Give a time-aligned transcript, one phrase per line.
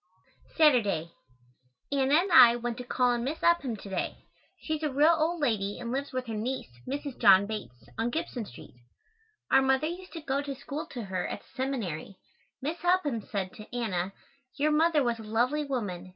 [0.55, 1.11] Saturday.
[1.91, 4.25] Anna and I went to call on Miss Upham to day.
[4.59, 7.19] She is a real old lady and lives with her niece, Mrs.
[7.19, 8.73] John Bates, on Gibson Street.
[9.51, 12.15] Our mother used to go to school to her at the Seminary.
[12.63, 14.11] Miss Upham said to Anna,
[14.57, 16.09] "Your mother was a lovely woman.